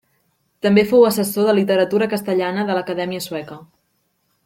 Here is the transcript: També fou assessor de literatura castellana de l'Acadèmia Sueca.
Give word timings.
També 0.65 0.83
fou 0.91 1.03
assessor 1.09 1.47
de 1.49 1.55
literatura 1.59 2.09
castellana 2.15 2.65
de 2.71 2.79
l'Acadèmia 2.79 3.25
Sueca. 3.29 3.63